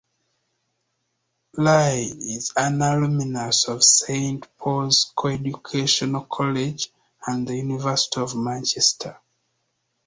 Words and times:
Li 1.59 2.05
is 2.05 2.53
an 2.57 2.81
alumnus 2.81 3.67
of 3.67 3.83
Saint 3.83 4.47
Paul's 4.57 5.13
Co-educational 5.15 6.23
College 6.23 6.91
and 7.27 7.47
the 7.47 7.53
University 7.55 8.19
of 8.19 8.35
Manchester. 8.35 9.19